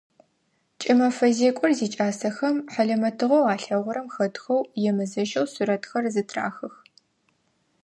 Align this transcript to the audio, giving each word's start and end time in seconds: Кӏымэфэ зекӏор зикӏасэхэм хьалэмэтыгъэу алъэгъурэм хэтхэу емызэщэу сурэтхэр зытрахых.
Кӏымэфэ 0.81 1.27
зекӏор 1.37 1.71
зикӏасэхэм 1.77 2.57
хьалэмэтыгъэу 2.71 3.49
алъэгъурэм 3.53 4.07
хэтхэу 4.13 4.67
емызэщэу 4.89 5.47
сурэтхэр 5.53 6.05
зытрахых. 6.13 6.75